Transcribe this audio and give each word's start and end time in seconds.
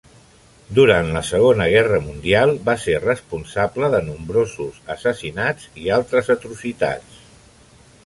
Durant 0.77 1.09
la 1.17 1.21
Segona 1.27 1.67
Guerra 1.73 1.99
Mundial 2.05 2.55
va 2.71 2.75
ser 2.87 2.97
responsable 3.05 3.93
de 3.97 4.03
nombrosos 4.09 4.83
assassinats 4.97 5.73
i 5.87 5.97
altres 6.01 6.37
atrocitats. 6.39 7.25